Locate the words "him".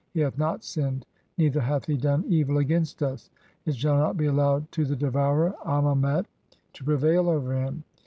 7.53-7.83